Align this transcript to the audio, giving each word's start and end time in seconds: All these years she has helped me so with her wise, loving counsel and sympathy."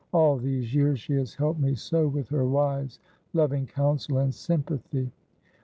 All 0.13 0.37
these 0.39 0.73
years 0.73 0.99
she 0.99 1.13
has 1.17 1.35
helped 1.35 1.59
me 1.59 1.75
so 1.75 2.07
with 2.07 2.29
her 2.29 2.43
wise, 2.43 2.97
loving 3.33 3.67
counsel 3.67 4.17
and 4.17 4.33
sympathy." 4.33 5.11